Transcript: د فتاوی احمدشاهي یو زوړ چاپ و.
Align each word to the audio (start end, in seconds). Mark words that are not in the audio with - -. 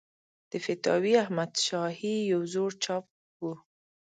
د 0.51 0.53
فتاوی 0.65 1.13
احمدشاهي 1.23 2.15
یو 2.31 2.41
زوړ 2.53 2.71
چاپ 2.83 3.05
و. 3.41 3.45